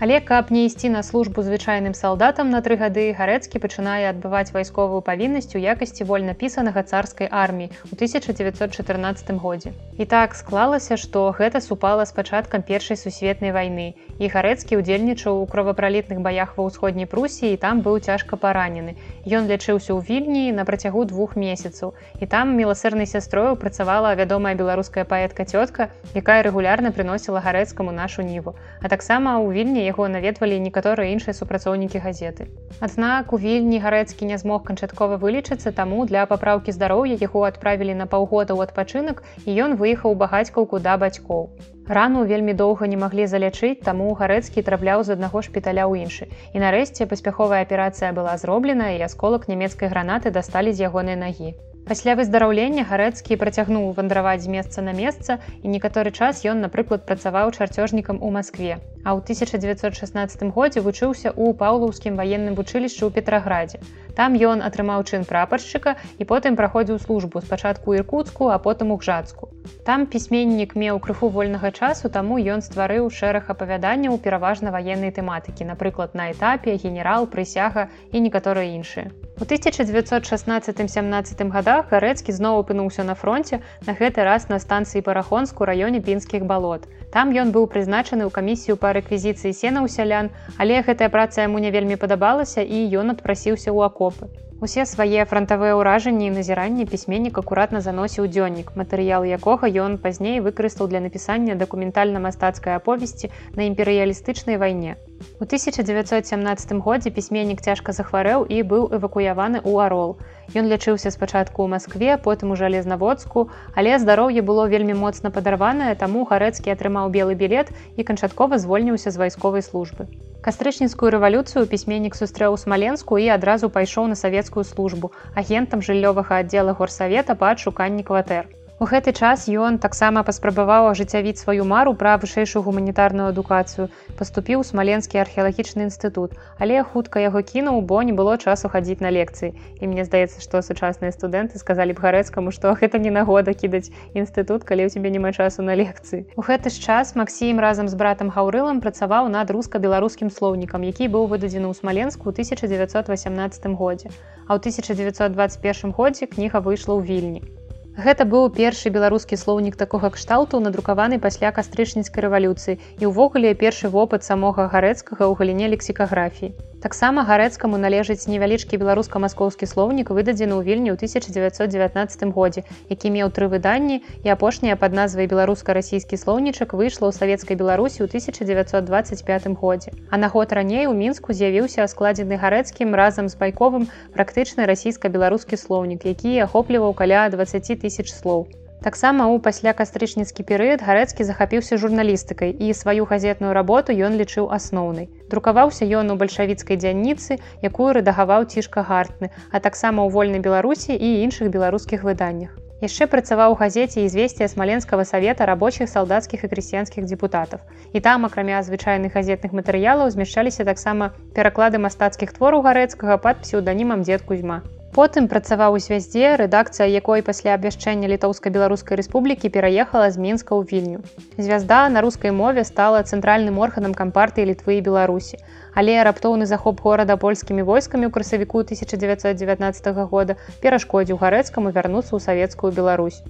Але 0.03 0.21
каб 0.21 0.51
не 0.51 0.65
ісці 0.67 0.89
на 0.91 1.01
службу 1.07 1.43
звычайным 1.47 1.93
салдатам 1.95 2.49
на 2.51 2.59
тры 2.67 2.75
гады 2.79 3.03
гарэцкі 3.15 3.61
пачынае 3.63 4.11
адбываць 4.11 4.51
вайсковую 4.51 4.99
павіннасць 5.07 5.55
у 5.55 5.61
якасці 5.63 6.03
вольнапісанага 6.09 6.83
царскай 6.83 7.29
арміі 7.31 7.71
у 7.87 7.95
1914 7.95 9.31
годзе. 9.39 9.71
І 10.03 10.05
так 10.11 10.35
склалася, 10.35 10.99
што 10.99 11.31
гэта 11.39 11.63
супала 11.63 12.03
з 12.03 12.11
пачаткам 12.17 12.67
першай 12.67 12.99
сусветнай 12.99 13.55
вайны. 13.55 13.95
І 14.19 14.27
гарэцкі 14.27 14.81
ўдзельнічаў 14.83 15.39
у 15.39 15.47
кровапралітных 15.47 16.19
баях 16.19 16.59
ва 16.59 16.67
ўсходняй 16.67 17.07
прусіі 17.07 17.55
і 17.55 17.63
там 17.63 17.87
быў 17.87 18.03
цяжка 18.03 18.35
паранены. 18.35 18.99
Ён 19.23 19.47
лячыўся 19.47 19.95
ў 19.95 20.03
вільні 20.03 20.51
на 20.51 20.67
працягу 20.67 21.07
двух 21.07 21.39
месяцаў. 21.39 21.95
І 22.19 22.27
там 22.27 22.59
міласэрнай 22.59 23.07
сястрою 23.07 23.55
працавала 23.55 24.19
вядомая 24.19 24.59
беларуская 24.59 25.07
паэтка 25.07 25.47
цётка, 25.47 25.95
якая 26.11 26.43
рэгулярна 26.43 26.91
прыносіла 26.91 27.39
гарэцкаму 27.39 27.95
нашу 27.95 28.27
ніву. 28.27 28.59
А 28.83 28.91
таксама 28.91 29.39
ў 29.39 29.55
вільні 29.55 29.92
яго 29.93 30.09
наведвалі 30.09 30.59
некаторыя 30.67 31.13
іншыя 31.13 31.37
супрацоўнікі 31.37 32.01
газеты. 32.01 32.49
Аднак 32.81 33.33
у 33.37 33.39
вільні 33.45 33.79
гарэцкі 33.85 34.27
не 34.33 34.41
змог 34.41 34.65
канчаткова 34.69 35.21
вылічыцца 35.23 35.73
таму 35.77 36.07
для 36.09 36.25
папраўкі 36.27 36.73
здароўя 36.73 37.21
яго 37.21 37.45
адправілі 37.51 37.95
на 38.01 38.09
паўгода 38.09 38.57
ў 38.57 38.67
адпачынак 38.69 39.23
і 39.45 39.61
ён 39.69 39.77
выехаў 39.77 40.17
багацькаўку 40.25 40.81
да 40.89 40.97
бацькоў. 41.05 41.47
Рану 41.89 42.25
вельмі 42.25 42.53
доўга 42.55 42.87
не 42.87 42.97
маглі 42.97 43.27
залячыць, 43.27 43.83
таму 43.85 44.15
гарэцкі 44.21 44.63
трапляў 44.63 45.03
з 45.03 45.19
аднаго 45.19 45.43
шпіталя 45.43 45.85
ў 45.91 46.07
іншы. 46.07 46.31
І 46.55 46.63
нарэшце 46.63 47.11
паспяховая 47.11 47.61
аперацыя 47.67 48.13
была 48.17 48.39
зроблена 48.39 48.95
і 48.97 49.03
асколак 49.09 49.51
нямецкай 49.51 49.91
гранаты 49.93 50.31
дасталі 50.31 50.73
з 50.73 50.89
ягонай 50.89 51.19
нагі. 51.19 51.53
Пасля 51.91 52.15
выздараўлення 52.15 52.87
гарэцкі 52.87 53.37
працягнуў 53.43 53.91
вандраваць 53.99 54.47
з 54.47 54.55
месца 54.55 54.87
на 54.89 54.95
месца 54.95 55.41
і 55.61 55.75
некаторы 55.75 56.15
час 56.15 56.47
ён, 56.47 56.63
напрыклад, 56.63 57.07
працаваў 57.11 57.51
чарцёжнікам 57.51 58.23
у 58.23 58.31
Маскве. 58.31 58.79
А 59.05 59.15
ў 59.15 59.19
1916 59.23 60.43
годзе 60.55 60.81
вучыўся 60.81 61.35
ў 61.35 61.55
паўлаўскім 61.59 62.15
ваенным 62.21 62.55
вучылішчы 62.55 63.07
ў 63.07 63.11
петраградзе. 63.11 63.81
Там 64.15 64.37
ён 64.37 64.63
атрымаў 64.63 65.03
чын 65.09 65.25
прапаршчыка 65.25 65.97
і 66.21 66.25
потым 66.29 66.57
праходзіў 66.57 66.99
службу 67.01 67.41
спачатку 67.41 67.95
іркуцку 67.97 68.53
а 68.53 68.59
потым 68.59 68.93
у 68.93 68.97
гжацку. 69.01 69.49
Там 69.89 70.07
пісьменнік 70.07 70.77
меў 70.77 71.01
крыху 71.01 71.33
вольнага 71.33 71.73
часу 71.73 72.13
таму 72.13 72.39
ён 72.39 72.63
стварыў 72.63 73.11
шэраг 73.11 73.51
апавяданняў 73.55 74.19
пераважна 74.19 74.71
ваеннай 74.71 75.11
тэматыкі 75.11 75.65
напрыклад 75.65 76.15
на 76.15 76.31
этапе 76.33 76.77
генерал 76.77 77.27
прысяга 77.27 77.89
і 78.13 78.21
некаторыя 78.21 78.77
іншыя. 78.77 79.11
У 79.41 79.45
1916-17 79.45 81.49
годах 81.51 81.91
гарэцкі 81.91 82.33
зноў 82.37 82.61
апынуўся 82.63 83.03
на 83.03 83.15
фронте 83.15 83.63
на 83.87 83.97
гэты 83.97 84.23
раз 84.29 84.49
на 84.53 84.61
станцыі 84.63 85.03
парахонску 85.03 85.65
раёне 85.65 86.05
пінскіх 86.05 86.45
балот 86.45 86.87
там 87.17 87.35
ён 87.45 87.53
быў 87.57 87.69
прызначаны 87.73 88.25
ў 88.27 88.31
камісію 88.39 88.79
па 88.85 88.93
рэквізіцыі 88.99 89.53
сена 89.63 89.85
ў 89.85 89.89
сялян 89.97 90.33
але 90.59 90.81
гэтая 90.87 91.13
праца 91.17 91.45
яму 91.49 91.61
не 91.67 91.75
вельмі 91.75 92.01
падабалася 92.07 92.65
і 92.65 92.87
ён 93.03 93.17
адпрасіўся 93.17 93.71
ў 93.71 93.91
акопы 93.91 94.33
Усе 94.63 94.83
свае 94.87 95.23
франтавыя 95.27 95.75
ўражанні 95.75 96.29
і 96.29 96.35
назіранні 96.39 96.85
пісьменнік 96.91 97.39
акуратна 97.41 97.81
заносіў 97.83 98.29
дзённік, 98.31 98.69
матэрыял 98.79 99.27
якога 99.27 99.67
ён 99.85 99.97
пазней 100.05 100.39
выкарыстаў 100.45 100.87
для 100.93 101.01
напісання 101.03 101.57
дакументальна-мастацкай 101.63 102.79
аповесці 102.79 103.33
на 103.59 103.67
імперыялістычнай 103.67 104.63
вайне. 104.63 104.95
У 105.43 105.51
1917 105.51 106.79
годзе 106.79 107.11
пісьменнік 107.11 107.59
цяжка 107.59 107.91
захварэў 107.91 108.47
і 108.47 108.63
быў 108.63 108.87
эвакуяваны 108.95 109.59
ў 109.67 109.83
арол. 109.83 110.15
Ён 110.53 110.69
лячыўся 110.69 111.09
спачатку 111.09 111.65
ў 111.65 111.69
Маскве, 111.73 112.17
потым 112.21 112.53
у 112.53 112.57
жалезнаводску, 112.61 113.49
але 113.73 113.97
здароўе 113.97 114.45
было 114.45 114.69
вельмі 114.69 114.93
моцна 114.93 115.33
падарванае, 115.33 115.97
таму 115.97 116.27
гарэцкі 116.29 116.77
атрымаў 116.77 117.09
белы 117.09 117.33
білет 117.33 117.73
і 117.97 118.05
канчаткова 118.05 118.61
звольніўся 118.61 119.09
з 119.09 119.17
вайсковай 119.25 119.65
службы. 119.65 120.13
Кастрычніцкую 120.45 121.09
рэвалюцыю 121.15 121.65
пісьменнік 121.73 122.19
сустрэў 122.19 122.59
смаленску 122.61 123.17
і 123.17 123.33
адразу 123.33 123.73
пайшоў 123.73 124.13
на 124.13 124.17
савецкую 124.19 124.69
службу 124.69 125.13
агентам 125.33 125.81
жыллёвага 125.81 126.45
аддзела 126.45 126.77
горсавета 126.77 127.39
па 127.39 127.57
адшуканні 127.57 128.05
кватэр. 128.05 128.51
У 128.83 128.87
гэты 128.91 129.13
час 129.15 129.45
ён 129.47 129.77
таксама 129.79 130.25
паспрабаваў 130.27 130.89
ажыццявіць 130.91 131.39
сваю 131.39 131.63
мару 131.73 131.93
пра 131.99 132.17
вышэйшую 132.23 132.63
гуманітарную 132.67 133.29
адукацыю, 133.31 133.85
паступіў 134.19 134.65
смаленскі 134.67 135.21
археалагічны 135.23 135.87
інстытут, 135.87 136.35
але 136.59 136.83
хутка 136.83 137.23
яго 137.23 137.43
кінуў, 137.47 137.79
бо 137.87 138.03
не 138.03 138.11
было 138.11 138.35
часу 138.43 138.67
хадзіць 138.73 138.99
на 138.99 139.15
лекцыі. 139.15 139.55
І 139.79 139.87
мне 139.87 140.03
здаецца, 140.03 140.43
што 140.43 140.65
сучасныя 140.67 141.15
студэнты 141.15 141.63
сказалі 141.63 141.95
б 141.95 142.03
гарэцкаму, 142.03 142.51
што 142.51 142.75
гэта 142.75 142.99
не 142.99 143.15
нагода 143.15 143.55
кідаць 143.55 143.95
інстытут, 144.19 144.67
калі 144.67 144.91
ў 144.91 144.99
цябе 144.99 145.15
няма 145.15 145.31
часу 145.31 145.63
на 145.63 145.79
лекцыі. 145.79 146.27
У 146.35 146.43
гэты 146.43 146.75
ж 146.75 146.83
час 146.83 147.15
Масім 147.15 147.63
разам 147.63 147.87
з 147.87 147.95
братам 147.95 148.35
гаўрылам 148.35 148.83
працаваў 148.83 149.31
над 149.31 149.55
руска-беларускім 149.55 150.35
слоўнікам, 150.35 150.83
які 150.91 151.07
быў 151.07 151.31
выдадзены 151.31 151.71
ў 151.71 151.79
смаленску 151.79 152.35
1918 152.35 153.79
годзе. 153.79 154.11
А 154.51 154.59
ў 154.59 154.67
1921 154.67 155.95
годзе 155.95 156.27
кніга 156.27 156.59
выйшла 156.59 156.99
ў 156.99 157.07
вільні. 157.07 157.62
Гэта 157.97 158.25
быў 158.25 158.49
першы 158.57 158.89
беларускі 158.89 159.37
слоўнік 159.37 159.77
такога 159.77 160.09
кшталту 160.17 160.61
надрукаваны 160.65 161.19
пасля 161.21 161.53
кастрычніцкай 161.53 162.25
рэвалюцыі 162.25 162.79
і 163.05 163.11
ўвогуле 163.11 163.53
першы 163.63 163.93
вопыт 163.93 164.25
самога 164.25 164.65
гарэцкага 164.73 165.29
ў 165.29 165.33
галіне 165.37 165.69
лексікаграфіі. 165.77 166.55
Таксама 166.83 167.23
гарэцкаму 167.23 167.79
належыць 167.79 168.27
невялічкі 168.27 168.75
беларуска-маскоўскі 168.83 169.67
слоўнік 169.71 170.09
выдадзены 170.11 170.59
ў 170.59 170.63
вільні 170.67 170.91
ў 170.91 170.99
1919 170.99 172.35
годзе, 172.35 172.65
які 172.91 173.13
меў 173.15 173.31
тры 173.31 173.47
выданні 173.53 174.03
і 174.27 174.33
апошняя 174.35 174.75
пад 174.75 174.97
назвай 174.99 175.31
беларуска-расійскі 175.31 176.19
слоўнічак 176.19 176.75
выйшла 176.75 177.07
ў 177.07 177.15
савецкай 177.15 177.55
беларусі 177.55 178.03
ў 178.03 178.11
1925 178.11 179.47
годзе. 179.63 179.95
А 180.11 180.19
на 180.19 180.27
год 180.27 180.51
раней 180.59 180.91
у 180.91 180.97
мінску 180.99 181.31
з'явіўся 181.31 181.87
складзены 181.87 182.35
гарэцкім 182.35 182.99
разам 182.99 183.31
з 183.31 183.39
байковым 183.39 183.87
практычны 184.19 184.67
расійска-беларускі 184.67 185.55
слоўнік, 185.55 186.03
які 186.03 186.35
ахопліваў 186.51 186.99
каля 186.99 187.31
20 187.31 187.79
тысяч 187.79 188.11
слоў. 188.11 188.51
Таксама 188.83 189.31
ў 189.31 189.39
паслякастрычніцкі 189.39 190.43
перыяд 190.47 190.81
гарэцкі 190.83 191.23
захапіўся 191.27 191.77
журналістыкай 191.79 192.51
і 192.51 192.75
сваю 192.75 193.07
газетную 193.07 193.53
работу 193.55 193.95
ён 193.95 194.19
лічыў 194.19 194.51
асноўнай. 194.57 195.07
Друкаваўся 195.31 195.87
ён 196.01 196.11
у 196.11 196.17
бальшавіцкай 196.19 196.81
дзянніцы, 196.83 197.39
якую 197.63 197.95
рэдагаваў 197.99 198.51
цішка 198.51 198.83
гартны, 198.83 199.31
а 199.55 199.63
таксама 199.63 200.03
ў 200.03 200.11
вольнай 200.11 200.43
беларусі 200.43 200.99
і 200.99 201.23
іншых 201.23 201.55
беларускіх 201.55 202.03
выданнях. 202.03 202.59
Яшчэ 202.83 203.07
працаваў 203.07 203.55
у 203.55 203.61
газеце 203.63 204.03
ізвесція 204.03 204.51
смаленскага 204.51 205.07
савета 205.07 205.47
рабочых 205.47 205.87
салдацкіх 205.87 206.43
і 206.43 206.51
крысціянскіх 206.51 207.07
депутатаў. 207.07 207.63
І 207.95 208.03
там, 208.03 208.27
акрамя 208.27 208.67
звычайных 208.67 209.15
газетных 209.15 209.55
матэрыялаў 209.55 210.11
змяшчаліся 210.11 210.67
таксама 210.67 211.15
пераклады 211.39 211.79
мастацкіх 211.79 212.35
твораў 212.35 212.67
гарэцкага 212.67 213.23
пад 213.23 213.47
псеўданімам 213.47 214.03
дзед 214.03 214.27
кузьма. 214.27 214.65
Потым 214.93 215.25
працаваў 215.25 215.73
у 215.73 215.79
звяздзе, 215.81 216.37
рэдакцыя 216.37 216.85
якой 216.85 217.23
пасля 217.25 217.55
абвяшчэння 217.57 218.11
літоўска-беларускай 218.13 219.01
рэспублікі 219.01 219.49
пераехала 219.49 220.11
з 220.13 220.21
мінска 220.21 220.53
ў 220.53 220.69
вільню. 220.69 221.01
Звязда 221.41 221.89
на 221.89 222.05
рускай 222.05 222.29
мове 222.29 222.61
стала 222.69 223.01
цэнтральным 223.01 223.57
органам 223.57 223.97
кампартыі 223.97 224.53
літвы 224.53 224.77
і 224.77 224.85
Беларусі. 224.85 225.41
Але 225.73 225.97
раптоўны 226.05 226.45
захоп 226.45 226.85
горада 226.85 227.17
польскімі 227.17 227.65
войскамі 227.65 228.05
ў 228.05 228.13
красавіку 228.13 228.61
1919 228.69 230.13
года 230.13 230.37
перашкодзіў 230.61 231.17
гарэцкаму 231.25 231.73
вярнуцца 231.73 232.13
ў 232.13 232.21
савецкую 232.21 232.77
Беларусь. 232.77 233.25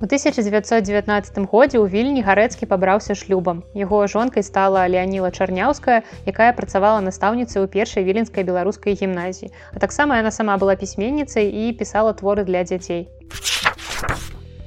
У 0.00 0.06
1919 0.06 1.50
годзе 1.50 1.82
ў 1.82 1.90
вільні 1.90 2.22
гарэцкі 2.22 2.70
пабраўся 2.70 3.18
шлюбам. 3.18 3.64
Яго 3.74 4.06
жонкай 4.06 4.46
стала 4.46 4.86
Леаніла 4.86 5.34
Чарняўская, 5.34 6.06
якая 6.22 6.54
працавала 6.54 7.02
настаўніцай 7.02 7.66
у 7.66 7.66
першай 7.66 8.06
віленскай 8.06 8.46
беларускай 8.46 8.94
гімназіі. 8.94 9.50
А 9.74 9.82
таксама 9.82 10.22
яна 10.22 10.30
сама 10.30 10.54
была 10.54 10.78
пісьменніцай 10.78 11.50
і 11.50 11.74
пісала 11.74 12.14
творы 12.14 12.46
для 12.46 12.62
дзяцей. 12.62 13.10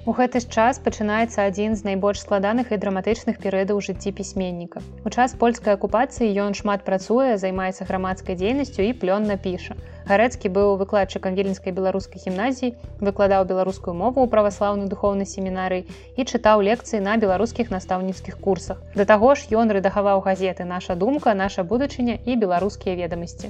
У 0.04 0.12
гэты 0.18 0.44
ж 0.44 0.52
час 0.52 0.84
пачынаецца 0.84 1.48
адзін 1.48 1.80
з 1.80 1.88
найбольш 1.88 2.20
складаных 2.28 2.76
і 2.76 2.82
драматычных 2.84 3.40
перыядаў 3.40 3.80
жыцці 3.80 4.12
пісьменніка. 4.12 4.84
У 5.08 5.10
час 5.16 5.40
польскай 5.40 5.80
акупацыі 5.80 6.28
ён 6.44 6.60
шмат 6.60 6.84
працуе, 6.84 7.40
займаецца 7.40 7.88
грамадскай 7.88 8.36
дзейнасцю 8.36 8.84
і 8.84 8.92
плённа 9.00 9.40
піша. 9.40 9.80
Гарэцкі 10.12 10.50
быў 10.56 10.70
выкладчыкам 10.80 11.36
віленскай 11.40 11.72
беларускай 11.76 12.20
гімназіі, 12.20 12.70
выкладаў 13.08 13.42
беларускую 13.52 13.94
мову 13.96 14.18
ў 14.20 14.28
праваслаўнай 14.34 14.88
духовнай 14.92 15.28
семінарыі 15.34 15.84
і 16.20 16.22
чытаў 16.28 16.58
лекцыі 16.68 17.00
на 17.06 17.14
беларускіх 17.22 17.66
настаўніцкіх 17.72 18.36
курсах. 18.48 18.78
Да 18.96 19.04
таго 19.12 19.30
ж 19.40 19.42
ён 19.56 19.72
рэдагаваў 19.78 20.18
газеты 20.26 20.64
наша 20.68 20.94
думка, 21.00 21.30
наша 21.44 21.62
будучыня 21.64 22.16
і 22.28 22.36
беларускія 22.44 22.94
ведамасці. 23.00 23.48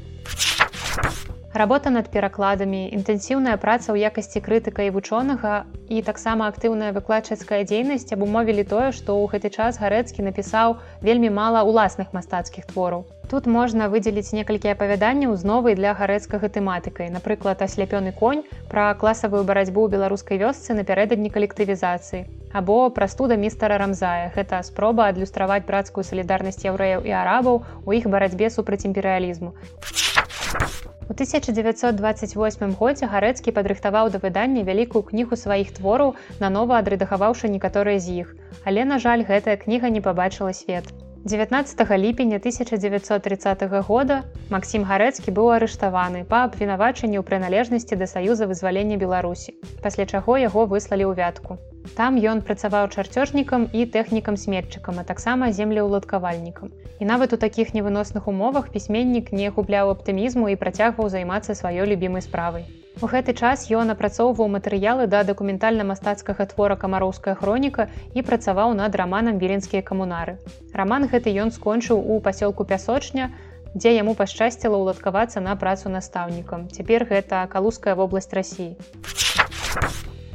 Работа 1.54 1.90
над 1.92 2.08
перакладамі, 2.08 2.88
інтэнсіўная 2.96 3.60
праца 3.60 3.92
ў 3.92 4.08
якасці 4.08 4.40
крытыка 4.40 4.88
і 4.88 4.92
вучонага 4.96 5.68
і 5.92 6.00
таксама 6.00 6.48
актыўная 6.48 6.96
выкладчацкая 6.96 7.68
дзейнасць 7.68 8.16
абумовілі 8.16 8.64
тое, 8.64 8.96
што 8.96 9.20
ў 9.20 9.28
гэты 9.36 9.52
час 9.52 9.76
гарэцкі 9.76 10.24
напісаў 10.24 10.80
вельмі 11.04 11.28
мала 11.36 11.68
ўласных 11.68 12.16
мастацкіх 12.16 12.72
твораў. 12.72 13.04
Тут 13.28 13.52
можна 13.52 13.92
выдзеліць 13.92 14.32
некалькі 14.32 14.72
апавяданняў 14.72 15.36
з 15.36 15.44
новай 15.44 15.76
для 15.76 15.92
гарэцкага 15.92 16.48
тэматыкай, 16.56 17.12
напрыклад, 17.12 17.60
асляпёны 17.60 18.16
конь 18.16 18.48
пра 18.72 18.96
класавую 18.96 19.44
барацьбу 19.44 19.84
ў 19.84 19.92
беларускай 19.92 20.40
вёсцы 20.40 20.72
напярэдадні 20.72 21.36
калектывізацыі. 21.36 22.32
Або 22.56 22.88
прастуда 22.96 23.36
містара 23.36 23.76
рамзая. 23.76 24.32
Гэта 24.40 24.64
спроба 24.64 25.12
адлюстраваць 25.12 25.68
брацкую 25.68 26.08
салідарнасць 26.08 26.64
яўрэяў 26.64 27.04
і 27.04 27.12
арабаў 27.12 27.64
у 27.84 27.92
іх 27.92 28.08
барацьбе 28.08 28.48
супраць 28.48 28.88
імперыялізму. 28.88 29.52
У 31.12 31.14
1928 31.14 32.72
годзе 32.80 33.08
гарэцкі 33.14 33.52
падрыхтаваў 33.58 34.12
да 34.14 34.20
выдання 34.24 34.62
вялікую 34.64 35.02
кнігу 35.10 35.36
сваіх 35.36 35.74
твораў, 35.76 36.16
нанова 36.40 36.80
адрэдагаваўшы 36.80 37.52
некаторыя 37.52 38.00
з 38.00 38.24
іх. 38.24 38.34
Але, 38.64 38.88
на 38.88 38.96
жаль, 39.06 39.28
гэтая 39.28 39.60
кніга 39.60 39.92
не 39.92 40.00
пабачыла 40.00 40.56
свет. 40.56 40.88
19 41.26 41.98
ліпеня 41.98 42.36
1930 42.38 43.64
года 43.88 44.24
Макссім 44.50 44.82
гарэцкі 44.90 45.30
быў 45.30 45.54
арыштаваны 45.54 46.26
па 46.26 46.50
абвінавачанні 46.50 47.22
ў 47.22 47.24
прыналежнасці 47.28 47.94
да 47.94 48.10
саюза 48.10 48.50
вызвалення 48.50 48.98
Беларусі, 48.98 49.54
пасля 49.86 50.10
чаго 50.10 50.42
яго 50.42 50.66
выслалі 50.66 51.06
ў 51.06 51.14
вятку. 51.14 51.62
Там 51.94 52.18
ён 52.18 52.42
працаваў 52.42 52.90
чарцёжнікам 52.90 53.70
і 53.70 53.86
тэхнікам 53.86 54.34
сметчыкам, 54.34 54.98
а 54.98 55.06
таксама 55.06 55.54
землеўладкавальнікам. 55.54 56.74
І 56.98 57.06
нават 57.06 57.38
у 57.38 57.38
такіх 57.38 57.78
невыносных 57.78 58.26
умовах 58.26 58.74
пісьменнік 58.74 59.30
не 59.30 59.54
губляў 59.54 59.94
аптымізму 59.94 60.50
і 60.50 60.58
працягваў 60.58 61.14
займацца 61.14 61.54
сваёй 61.54 61.86
любімай 61.86 62.26
справай. 62.26 62.66
У 63.00 63.08
гэты 63.08 63.34
час 63.34 63.64
ён 63.72 63.94
апрацоўваў 63.94 64.50
матэрыялы 64.52 65.08
да 65.08 65.24
дакументальна-мастацкага 65.24 66.46
твора 66.52 66.76
камароўская 66.76 67.36
хроніка 67.40 67.88
і 68.14 68.24
працаваў 68.28 68.76
над 68.76 68.98
раманам 69.00 69.40
віленскія 69.40 69.82
камунары. 69.82 70.36
Раман 70.76 71.08
гэты 71.08 71.32
ён 71.32 71.56
скончыў 71.56 72.04
у 72.04 72.20
пасёлку 72.20 72.68
пясочня, 72.68 73.32
дзе 73.74 73.96
яму 73.96 74.14
пашчасціла 74.20 74.76
ўладкавацца 74.84 75.40
на 75.40 75.56
працу 75.56 75.88
настаўнікам. 75.88 76.68
Цяпер 76.68 77.08
гэта 77.08 77.48
калуская 77.48 77.96
вобласць 77.96 78.34
рассіі. 78.36 78.76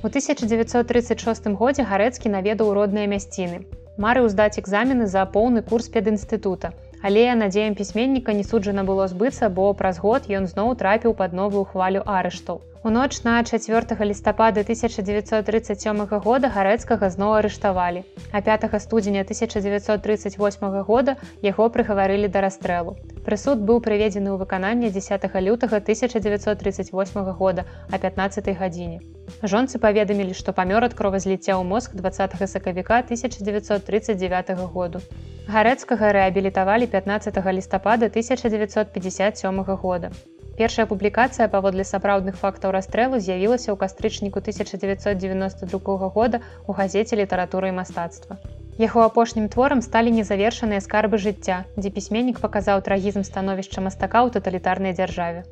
У 0.03 0.09
1936 0.09 1.53
годзе 1.61 1.85
гарэцкі 1.85 2.33
наведаў 2.33 2.73
родныя 2.73 3.05
мясціны. 3.05 3.69
Марыў 4.01 4.29
здаць 4.33 4.57
экзамены 4.61 5.07
за 5.13 5.29
поўны 5.29 5.61
курс 5.61 5.89
педінстытута. 5.93 6.73
Але 7.03 7.35
надзеям 7.35 7.75
пісьменніка 7.75 8.33
не 8.33 8.45
суджана 8.45 8.85
было 8.85 9.09
збыцца, 9.09 9.49
бо 9.49 9.73
праз 9.75 9.99
год 9.99 10.31
ён 10.31 10.47
зноў 10.47 10.75
трапіў 10.81 11.15
пад 11.15 11.33
новую 11.33 11.65
хвалю 11.65 12.03
арыштаў. 12.07 12.63
У 12.87 12.91
ноч 12.91 13.23
на 13.25 13.43
4 13.43 14.05
лістапада 14.07 14.61
1937 14.61 16.07
года 16.07 16.49
гарэцкага 16.49 17.11
зноў 17.11 17.33
арыштавалі. 17.39 18.05
А 18.31 18.41
5 18.41 18.81
студзеня 18.81 19.23
1938 19.27 20.83
года 20.87 21.17
яго 21.43 21.69
прыгаварылі 21.69 22.29
да 22.29 22.41
расстрэлу. 22.47 22.95
Прысуд 23.27 23.59
быў 23.59 23.83
прыведзены 23.83 24.31
ў 24.31 24.39
выкананне 24.39 24.91
10 24.95 25.27
лютага 25.43 25.83
1938 25.83 27.33
года 27.35 27.67
а 27.91 27.99
15 27.99 28.55
гадзіне. 28.55 29.01
Жонцы 29.43 29.83
паведамілі, 29.83 30.31
што 30.33 30.55
памёр 30.55 30.87
ад 30.87 30.95
кровазліцця 30.95 31.59
ў 31.59 31.67
мозг 31.67 31.91
20 31.99 32.39
сакавіка 32.47 33.03
1939 33.03 34.55
году. 34.71 35.03
Гарэцкага 35.47 36.09
рэабілітавалі 36.11 36.87
15 36.91 37.37
лістапада 37.55 38.07
1957 38.11 39.63
года. 39.79 40.11
Першая 40.59 40.87
публікацыя 40.91 41.47
паводле 41.47 41.85
сапраўдных 41.87 42.35
фактаў 42.41 42.75
расстрэлу 42.75 43.21
з'явілася 43.23 43.71
ў 43.71 43.77
кастрычніку 43.79 44.43
1992 44.43 46.11
года 46.11 46.43
ў 46.67 46.71
газеце 46.75 47.15
літаратуры 47.23 47.71
і 47.71 47.77
мастацтва. 47.79 48.43
Яго 48.83 49.07
апошнім 49.07 49.47
творам 49.47 49.87
сталі 49.87 50.11
незавершаныя 50.19 50.83
скарбы 50.83 51.23
жыцця, 51.23 51.63
дзе 51.79 51.95
пісьменнік 51.95 52.43
паказаў 52.43 52.83
трагізм 52.83 53.23
становішча 53.23 53.87
мастака 53.87 54.27
ў 54.27 54.35
таталітарнай 54.35 54.99
дзяржаве. 54.99 55.47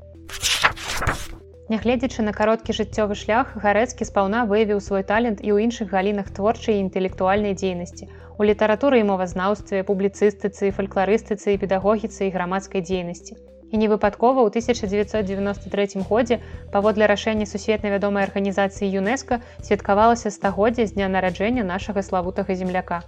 Нягледзячы 1.71 2.27
на 2.27 2.35
кароткі 2.35 2.75
жыццёвы 2.75 3.15
шлях, 3.15 3.55
гарэцкі 3.63 4.05
спаўна 4.11 4.43
выявіў 4.51 4.83
свой 4.83 5.07
талент 5.07 5.39
і 5.39 5.55
ў 5.55 5.71
іншых 5.71 5.95
галінах 5.95 6.35
творчай 6.35 6.83
і 6.83 6.85
інтэлектуальнай 6.91 7.55
дзейнасці. 7.55 8.11
У 8.39 8.45
літаратуры 8.45 9.01
і 9.01 9.09
мовазнаўстве, 9.11 9.83
публіцыстыцы, 9.87 10.75
фальклорыстыцы 10.75 11.55
і 11.55 11.61
педагогіцы 11.63 12.27
і 12.27 12.35
грамадскай 12.35 12.83
дзейнасці 12.83 13.37
і 13.75 13.79
невыпадкова 13.83 14.47
ў 14.47 14.49
1993 14.55 16.07
годзе 16.07 16.39
паводле 16.71 17.11
рашэння 17.11 17.47
сусветна 17.51 17.91
вядомай 17.91 18.23
арганізацыі 18.23 18.87
ЮНЕСКО 18.87 19.41
святкавалася 19.67 20.31
стагоддзя 20.31 20.87
з 20.87 20.95
дня 20.95 21.11
нараджэння 21.11 21.67
нашага 21.67 22.07
славутага 22.07 22.55
земляка. 22.55 23.03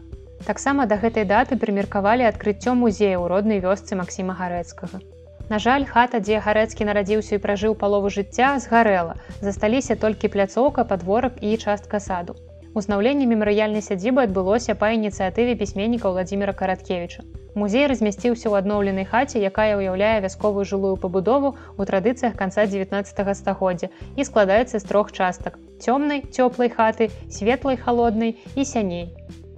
Таксама 0.46 0.86
да 0.90 0.98
гэтай 0.98 1.22
даты 1.22 1.54
прымеркавалі 1.54 2.26
адкрыццё 2.26 2.74
музея 2.74 3.14
ў 3.14 3.30
роднай 3.30 3.62
вёсцы 3.62 3.94
Масіма 3.94 4.34
гарэцкага. 4.34 4.98
На 5.46 5.62
жаль, 5.62 5.86
хата, 5.86 6.18
дзе 6.18 6.42
гарэцкі 6.42 6.90
нарадзіўся 6.90 7.38
і 7.38 7.42
пражыў 7.46 7.78
палову 7.78 8.10
жыцця, 8.10 8.58
згарэла. 8.58 9.14
Засталіся 9.38 9.94
толькі 9.94 10.34
пляцоўка, 10.34 10.82
падворак 10.82 11.38
і 11.38 11.54
частка 11.62 12.02
саду. 12.02 12.34
Узнаўленне 12.76 13.24
мемарыяльнай 13.24 13.80
сядзібы 13.80 14.20
адбылося 14.26 14.74
па 14.76 14.90
ініцыятыве 14.92 15.54
пісьменніка 15.56 16.10
Владимира 16.12 16.52
караткевича. 16.52 17.22
Музей 17.56 17.86
размясціўся 17.88 18.50
ў 18.52 18.60
адноўленай 18.60 19.06
хаце, 19.08 19.40
якая 19.40 19.80
ўяўляе 19.80 20.20
вясковую 20.20 20.64
жылую 20.68 20.90
пабудову 21.00 21.54
ў 21.56 21.88
традыцыях 21.88 22.36
канца 22.36 22.66
19 22.68 23.32
стагоддзя 23.40 23.88
і 24.20 24.26
складаецца 24.28 24.76
з 24.76 24.84
трох 24.84 25.08
частак: 25.16 25.56
цёмнай, 25.80 26.20
цёплай 26.28 26.68
хаты, 26.68 27.08
светлай 27.32 27.80
халоднай 27.80 28.36
і 28.52 28.68
сяней. 28.68 29.08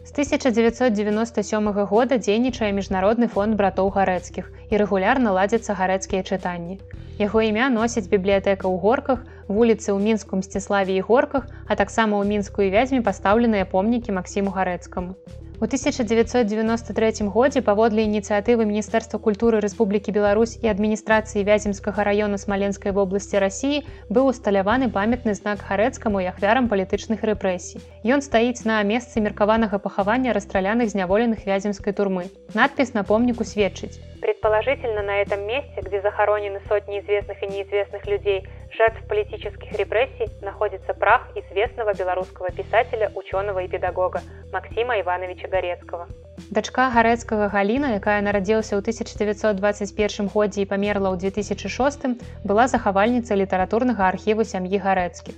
З 0.06 0.14
1997 0.14 1.74
года 1.90 2.22
дзейнічае 2.22 2.70
міжнародны 2.70 3.26
фонд 3.26 3.58
братоў 3.58 3.90
гарэцкіх 3.98 4.46
і 4.70 4.78
рэгулярна 4.78 5.34
ладзяцца 5.34 5.74
гарэцкія 5.74 6.22
чытанні. 6.22 6.78
Яго 7.18 7.42
імя 7.42 7.66
носіць 7.66 8.06
бібліятэка 8.06 8.70
ў 8.70 8.78
горках, 8.78 9.26
вуліцы 9.48 9.90
ў 9.90 9.98
мінску 9.98 10.38
мсціславе 10.38 10.94
і 11.00 11.04
горках, 11.08 11.48
а 11.66 11.74
таксама 11.74 12.20
ў 12.20 12.28
мінскую 12.28 12.68
вязьме 12.70 13.02
пастаўленыя 13.02 13.64
помнікі 13.64 14.12
Масіму 14.12 14.54
гарэцкаму. 14.54 15.16
У 15.60 15.64
1993 15.64 17.26
годзе 17.26 17.62
паводле 17.66 18.06
ініцыятывы 18.06 18.62
міністэрства 18.62 19.18
культуры 19.18 19.58
Рэспублікі 19.58 20.14
Беларусь 20.14 20.54
і 20.62 20.70
адміністрацыі 20.70 21.42
вяземскага 21.42 22.06
раёна 22.06 22.38
смаленскай 22.38 22.94
вобласці 22.94 23.42
рассіі 23.42 23.82
быў 24.06 24.30
усталяваны 24.30 24.86
памятны 24.86 25.34
знак 25.34 25.66
харэцкаму 25.66 26.22
і 26.22 26.30
ахвярам 26.30 26.70
палітычных 26.70 27.26
рэпрэсій. 27.26 27.82
Ён 28.06 28.22
стаіць 28.22 28.62
на 28.70 28.78
месцы 28.86 29.18
меркаванага 29.18 29.82
пахавання 29.82 30.30
расстраляных 30.30 30.94
зняволеных 30.94 31.42
вяземскай 31.42 31.90
турмы. 31.90 32.30
Надпіс 32.54 32.94
на 32.94 33.02
помніку 33.02 33.42
сведчыць. 33.42 33.98
Предположительно, 34.22 35.02
на 35.02 35.18
этом 35.18 35.42
месте, 35.42 35.82
где 35.82 36.00
захоронены 36.02 36.62
сотни 36.68 37.00
известных 37.02 37.42
и 37.42 37.46
неизвестных 37.50 38.06
людей, 38.06 38.46
жертв 38.76 39.06
политических 39.08 39.72
репрессий 39.72 40.28
находится 40.42 40.94
прах 40.94 41.28
известного 41.34 41.94
белорусского 41.94 42.50
писателя, 42.50 43.10
ученого 43.14 43.60
и 43.60 43.68
педагога 43.68 44.20
Максима 44.52 45.00
Ивановича 45.00 45.48
Горецкого. 45.48 46.06
Дачка 46.50 46.88
гарэцкага 46.94 47.48
Галіна, 47.50 47.98
якая 47.98 48.22
нарадзілася 48.22 48.78
ў 48.78 48.80
1921 48.80 50.30
годзе 50.30 50.62
і 50.62 50.70
памерла 50.70 51.10
ў 51.12 51.18
2006, 51.18 52.06
была 52.46 52.68
захавальніцай 52.70 53.36
літаратурнага 53.42 54.06
архіву 54.06 54.44
сям'і 54.44 54.78
гарэцкіх. 54.78 55.34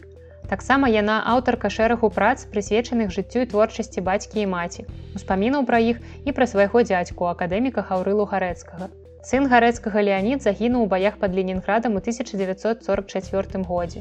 Таксама 0.51 0.89
яна 0.93 1.23
аўтарка 1.33 1.71
шэрагу 1.71 2.11
прац, 2.15 2.45
прысвечаных 2.53 3.15
жыццю 3.15 3.47
і 3.47 3.51
творчасці 3.55 4.03
бацькі 4.07 4.45
і 4.45 4.51
маці, 4.55 4.85
успамінаў 5.15 5.67
пра 5.67 5.79
іх 5.79 6.03
і 6.27 6.35
пра 6.37 6.47
свайго 6.51 6.83
дзядзьку 6.83 7.31
акадэміка 7.33 7.87
Хаўрылу 7.87 8.27
гарэцкага. 8.27 8.91
Сын 9.21 9.47
гарэцкага 9.53 10.01
Леонид 10.01 10.41
загінуў 10.43 10.87
у 10.87 10.89
баях 10.89 11.19
пад 11.21 11.35
Ленінградам 11.37 11.99
у 11.99 12.01
1944 12.01 13.65
годзе. 13.69 14.01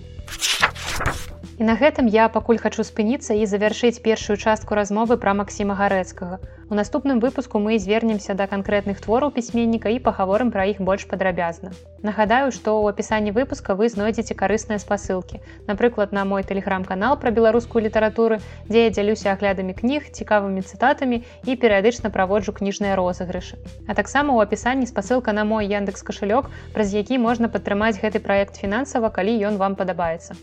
І 1.59 1.65
на 1.67 1.73
гэтым 1.75 2.07
я 2.07 2.25
пакуль 2.31 2.59
хачу 2.63 2.85
спыніцца 2.87 3.35
і 3.35 3.43
завяршыць 3.43 3.99
першую 4.03 4.37
частку 4.39 4.75
размовы 4.79 5.17
пра 5.19 5.33
Масіма 5.35 5.75
гарэцкага. 5.75 6.37
У 6.71 6.75
наступным 6.79 7.19
выпуску 7.19 7.59
мы 7.59 7.79
звернемся 7.83 8.33
да 8.33 8.47
канкрэтных 8.47 9.01
твораў 9.03 9.33
пісьменніка 9.35 9.91
і 9.91 9.99
пагаворым 10.05 10.53
пра 10.55 10.63
іх 10.71 10.79
больш 10.79 11.03
падрабязна. 11.11 11.73
Нагадаю, 11.99 12.53
што 12.55 12.77
ў 12.79 12.95
апісанні 12.95 13.35
выпуска 13.35 13.75
вы 13.75 13.89
знойдзеце 13.91 14.39
карысныя 14.39 14.79
спасылкі. 14.79 15.41
Напрыклад, 15.67 16.15
на 16.15 16.23
мой 16.23 16.47
тэлеграм-канал 16.47 17.19
пра 17.19 17.35
беларускую 17.35 17.83
літаратуру, 17.83 18.39
дзе 18.71 18.87
я 18.87 18.95
дзялюся 18.95 19.35
аглядамі 19.35 19.75
кніг, 19.75 20.07
цікавымі 20.15 20.63
цытатамі 20.63 21.23
і 21.43 21.57
перыядычна 21.59 22.07
праводжу 22.07 22.55
кніжныя 22.55 22.95
розыгрышы. 22.95 23.59
А 23.83 23.99
таксама 23.99 24.31
ў 24.31 24.47
апісанні 24.47 24.87
спасылка 24.87 25.35
на 25.35 25.43
мой 25.43 25.67
яндекс 25.67 26.07
кашалёк, 26.07 26.47
праз 26.71 26.95
які 26.95 27.19
можна 27.19 27.51
падтрымаць 27.51 27.99
гэты 27.99 28.23
праект 28.23 28.55
фінансава, 28.55 29.11
калі 29.11 29.35
ён 29.51 29.59
вам 29.59 29.75
падабаецца. 29.75 30.39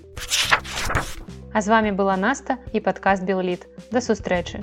А 1.52 1.60
з 1.60 1.68
вами 1.68 1.90
была 1.92 2.16
Наста 2.16 2.58
і 2.72 2.80
падкаст 2.80 3.24
Белліт. 3.24 3.66
Да 3.90 4.00
сустрэчы. 4.04 4.62